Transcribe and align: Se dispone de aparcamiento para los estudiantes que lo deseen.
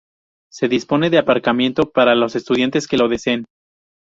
Se 0.51 0.67
dispone 0.67 1.11
de 1.11 1.19
aparcamiento 1.19 1.91
para 1.91 2.15
los 2.15 2.35
estudiantes 2.35 2.87
que 2.87 2.97
lo 2.97 3.07
deseen. 3.07 3.45